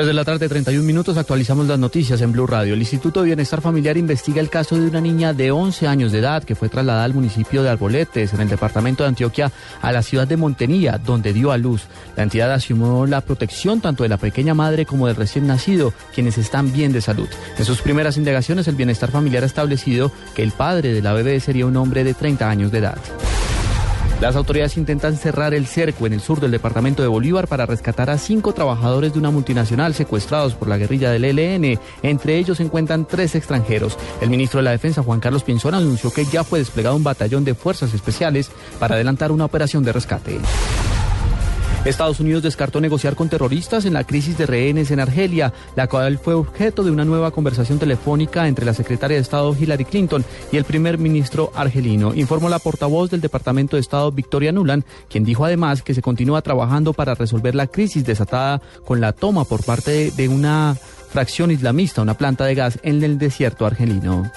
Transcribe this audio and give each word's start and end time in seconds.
3 0.00 0.06
de 0.06 0.14
la 0.14 0.24
tarde, 0.24 0.48
31 0.48 0.82
minutos, 0.82 1.18
actualizamos 1.18 1.66
las 1.66 1.78
noticias 1.78 2.22
en 2.22 2.32
Blue 2.32 2.46
Radio. 2.46 2.72
El 2.72 2.80
Instituto 2.80 3.20
de 3.20 3.26
Bienestar 3.26 3.60
Familiar 3.60 3.98
investiga 3.98 4.40
el 4.40 4.48
caso 4.48 4.76
de 4.76 4.86
una 4.86 4.98
niña 4.98 5.34
de 5.34 5.50
11 5.50 5.86
años 5.86 6.10
de 6.10 6.20
edad 6.20 6.42
que 6.42 6.54
fue 6.54 6.70
trasladada 6.70 7.04
al 7.04 7.12
municipio 7.12 7.62
de 7.62 7.68
Arboletes, 7.68 8.32
en 8.32 8.40
el 8.40 8.48
departamento 8.48 9.02
de 9.02 9.10
Antioquia, 9.10 9.52
a 9.82 9.92
la 9.92 10.00
ciudad 10.00 10.26
de 10.26 10.38
Montenía, 10.38 10.96
donde 10.96 11.34
dio 11.34 11.52
a 11.52 11.58
luz. 11.58 11.82
La 12.16 12.22
entidad 12.22 12.50
asumió 12.50 13.04
la 13.04 13.20
protección 13.20 13.82
tanto 13.82 14.02
de 14.02 14.08
la 14.08 14.16
pequeña 14.16 14.54
madre 14.54 14.86
como 14.86 15.06
del 15.06 15.16
recién 15.16 15.46
nacido, 15.46 15.92
quienes 16.14 16.38
están 16.38 16.72
bien 16.72 16.92
de 16.92 17.02
salud. 17.02 17.28
En 17.58 17.66
sus 17.66 17.82
primeras 17.82 18.16
indagaciones, 18.16 18.68
el 18.68 18.76
Bienestar 18.76 19.10
Familiar 19.10 19.42
ha 19.42 19.46
establecido 19.46 20.10
que 20.34 20.42
el 20.42 20.52
padre 20.52 20.94
de 20.94 21.02
la 21.02 21.12
bebé 21.12 21.40
sería 21.40 21.66
un 21.66 21.76
hombre 21.76 22.04
de 22.04 22.14
30 22.14 22.48
años 22.48 22.72
de 22.72 22.78
edad. 22.78 22.96
Las 24.20 24.36
autoridades 24.36 24.76
intentan 24.76 25.16
cerrar 25.16 25.54
el 25.54 25.66
cerco 25.66 26.06
en 26.06 26.12
el 26.12 26.20
sur 26.20 26.40
del 26.40 26.50
departamento 26.50 27.00
de 27.00 27.08
Bolívar 27.08 27.48
para 27.48 27.64
rescatar 27.64 28.10
a 28.10 28.18
cinco 28.18 28.52
trabajadores 28.52 29.14
de 29.14 29.18
una 29.18 29.30
multinacional 29.30 29.94
secuestrados 29.94 30.54
por 30.54 30.68
la 30.68 30.76
guerrilla 30.76 31.10
del 31.10 31.24
ELN. 31.24 31.80
Entre 32.02 32.36
ellos 32.36 32.58
se 32.58 32.64
encuentran 32.64 33.06
tres 33.06 33.34
extranjeros. 33.34 33.96
El 34.20 34.28
ministro 34.28 34.58
de 34.58 34.64
la 34.64 34.72
Defensa, 34.72 35.02
Juan 35.02 35.20
Carlos 35.20 35.42
Pinzón, 35.42 35.74
anunció 35.74 36.12
que 36.12 36.26
ya 36.26 36.44
fue 36.44 36.58
desplegado 36.58 36.96
un 36.96 37.02
batallón 37.02 37.46
de 37.46 37.54
fuerzas 37.54 37.94
especiales 37.94 38.50
para 38.78 38.96
adelantar 38.96 39.32
una 39.32 39.46
operación 39.46 39.84
de 39.84 39.92
rescate. 39.92 40.38
Estados 41.84 42.20
Unidos 42.20 42.42
descartó 42.42 42.78
negociar 42.78 43.16
con 43.16 43.30
terroristas 43.30 43.86
en 43.86 43.94
la 43.94 44.04
crisis 44.04 44.36
de 44.36 44.44
rehenes 44.44 44.90
en 44.90 45.00
Argelia, 45.00 45.54
la 45.76 45.86
cual 45.86 46.18
fue 46.18 46.34
objeto 46.34 46.84
de 46.84 46.90
una 46.90 47.06
nueva 47.06 47.30
conversación 47.30 47.78
telefónica 47.78 48.46
entre 48.48 48.66
la 48.66 48.74
secretaria 48.74 49.16
de 49.16 49.22
Estado 49.22 49.56
Hillary 49.58 49.86
Clinton 49.86 50.22
y 50.52 50.58
el 50.58 50.64
primer 50.64 50.98
ministro 50.98 51.50
argelino, 51.54 52.12
informó 52.14 52.50
la 52.50 52.58
portavoz 52.58 53.10
del 53.10 53.22
Departamento 53.22 53.76
de 53.76 53.80
Estado 53.80 54.12
Victoria 54.12 54.52
Nuland, 54.52 54.84
quien 55.08 55.24
dijo 55.24 55.46
además 55.46 55.80
que 55.80 55.94
se 55.94 56.02
continúa 56.02 56.42
trabajando 56.42 56.92
para 56.92 57.14
resolver 57.14 57.54
la 57.54 57.66
crisis 57.66 58.04
desatada 58.04 58.60
con 58.84 59.00
la 59.00 59.14
toma 59.14 59.46
por 59.46 59.64
parte 59.64 60.10
de 60.10 60.28
una 60.28 60.76
fracción 61.10 61.50
islamista, 61.50 62.02
una 62.02 62.14
planta 62.14 62.44
de 62.44 62.56
gas 62.56 62.78
en 62.82 63.02
el 63.02 63.16
desierto 63.16 63.64
argelino. 63.64 64.30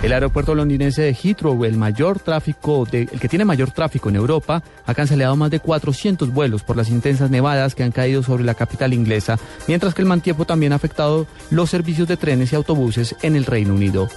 El 0.00 0.12
aeropuerto 0.12 0.54
londinense 0.54 1.02
de 1.02 1.12
Heathrow, 1.12 1.64
el 1.64 1.76
mayor 1.76 2.20
tráfico 2.20 2.86
el 2.92 3.08
que 3.08 3.28
tiene 3.28 3.44
mayor 3.44 3.72
tráfico 3.72 4.08
en 4.08 4.14
Europa, 4.14 4.62
ha 4.86 4.94
cancelado 4.94 5.34
más 5.34 5.50
de 5.50 5.58
400 5.58 6.32
vuelos 6.32 6.62
por 6.62 6.76
las 6.76 6.88
intensas 6.88 7.30
nevadas 7.30 7.74
que 7.74 7.82
han 7.82 7.90
caído 7.90 8.22
sobre 8.22 8.44
la 8.44 8.54
capital 8.54 8.94
inglesa, 8.94 9.38
mientras 9.66 9.94
que 9.94 10.02
el 10.02 10.08
mal 10.08 10.22
tiempo 10.22 10.44
también 10.44 10.72
ha 10.72 10.76
afectado 10.76 11.26
los 11.50 11.70
servicios 11.70 12.06
de 12.06 12.16
trenes 12.16 12.52
y 12.52 12.56
autobuses 12.56 13.16
en 13.22 13.34
el 13.34 13.44
Reino 13.44 13.74
Unido. 13.74 14.08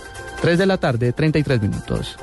3 0.41 0.59
de 0.59 0.65
la 0.67 0.77
tarde, 0.77 1.13
33 1.13 1.61
minutos. 1.61 2.15